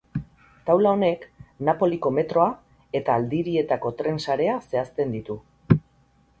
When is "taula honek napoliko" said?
0.69-2.13